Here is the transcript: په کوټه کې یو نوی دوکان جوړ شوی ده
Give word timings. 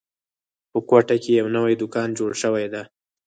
په 0.71 0.79
کوټه 0.89 1.15
کې 1.23 1.31
یو 1.39 1.47
نوی 1.55 1.73
دوکان 1.81 2.09
جوړ 2.19 2.31
شوی 2.41 2.65
ده 2.73 2.81